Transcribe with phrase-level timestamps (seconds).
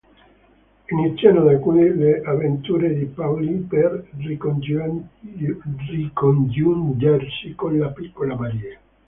[0.91, 6.11] Iniziano da qui le avventure di Paulie per ricongiungersi
[7.53, 8.79] con la piccola Marie.